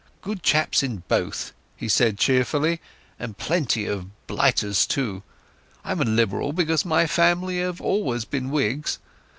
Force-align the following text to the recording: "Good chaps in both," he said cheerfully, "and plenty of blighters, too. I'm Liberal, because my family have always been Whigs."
"Good 0.23 0.41
chaps 0.41 0.81
in 0.81 1.03
both," 1.07 1.53
he 1.77 1.87
said 1.87 2.17
cheerfully, 2.17 2.81
"and 3.19 3.37
plenty 3.37 3.85
of 3.85 4.07
blighters, 4.25 4.87
too. 4.87 5.21
I'm 5.85 5.99
Liberal, 5.99 6.53
because 6.53 6.83
my 6.83 7.05
family 7.05 7.59
have 7.59 7.79
always 7.79 8.25
been 8.25 8.49
Whigs." 8.49 8.97